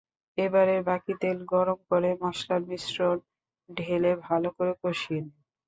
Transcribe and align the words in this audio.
এবারে 0.37 0.75
বাকি 0.87 1.13
তেল 1.21 1.39
গরম 1.51 1.79
করে 1.89 2.09
মসলার 2.23 2.61
মিশ্রণ 2.69 3.17
ঢেলে 3.69 4.11
ভালো 4.27 4.49
করে 4.57 4.73
কষিয়ে 4.81 5.21
নিন। 5.23 5.35